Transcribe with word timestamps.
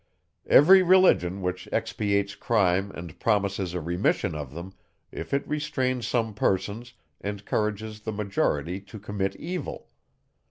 Every 0.47 0.81
Religion, 0.81 1.43
which 1.43 1.69
expiates 1.71 2.33
crime 2.33 2.89
and 2.89 3.19
promises 3.19 3.75
a 3.75 3.79
remission 3.79 4.33
of 4.33 4.51
them, 4.51 4.73
if 5.11 5.31
it 5.31 5.47
restrain 5.47 6.01
some 6.01 6.33
persons, 6.33 6.95
encourages 7.23 7.99
the 7.99 8.11
majority 8.11 8.79
to 8.81 8.97
commit 8.97 9.35
evil. 9.35 9.89